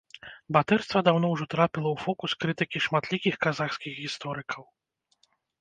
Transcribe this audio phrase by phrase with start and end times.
[0.55, 4.63] Батырства даўно ўжо трапіла ў фокус крытыкі шматлікіх казахскіх гісторыкаў.